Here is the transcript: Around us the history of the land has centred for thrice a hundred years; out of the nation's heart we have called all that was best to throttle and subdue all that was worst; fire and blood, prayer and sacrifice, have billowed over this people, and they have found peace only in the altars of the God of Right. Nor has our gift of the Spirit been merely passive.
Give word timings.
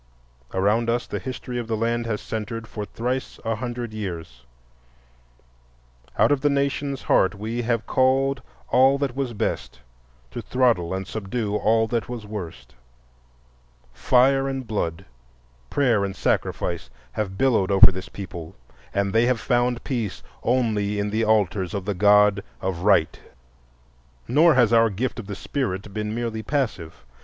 Around 0.51 0.89
us 0.89 1.05
the 1.05 1.19
history 1.19 1.59
of 1.59 1.67
the 1.67 1.77
land 1.77 2.07
has 2.07 2.21
centred 2.21 2.65
for 2.67 2.85
thrice 2.85 3.39
a 3.45 3.57
hundred 3.57 3.93
years; 3.93 4.47
out 6.17 6.31
of 6.31 6.41
the 6.41 6.49
nation's 6.49 7.03
heart 7.03 7.35
we 7.35 7.61
have 7.61 7.85
called 7.85 8.41
all 8.69 8.97
that 8.97 9.15
was 9.15 9.33
best 9.33 9.81
to 10.31 10.41
throttle 10.41 10.91
and 10.91 11.05
subdue 11.05 11.55
all 11.55 11.85
that 11.89 12.09
was 12.09 12.25
worst; 12.25 12.73
fire 13.93 14.49
and 14.49 14.65
blood, 14.65 15.05
prayer 15.69 16.03
and 16.03 16.15
sacrifice, 16.15 16.89
have 17.11 17.37
billowed 17.37 17.69
over 17.69 17.91
this 17.91 18.09
people, 18.09 18.55
and 18.95 19.13
they 19.13 19.27
have 19.27 19.39
found 19.39 19.83
peace 19.83 20.23
only 20.41 20.97
in 20.97 21.11
the 21.11 21.23
altars 21.23 21.75
of 21.75 21.85
the 21.85 21.93
God 21.93 22.41
of 22.59 22.79
Right. 22.79 23.19
Nor 24.27 24.55
has 24.55 24.73
our 24.73 24.89
gift 24.89 25.19
of 25.19 25.27
the 25.27 25.35
Spirit 25.35 25.93
been 25.93 26.15
merely 26.15 26.41
passive. 26.41 27.05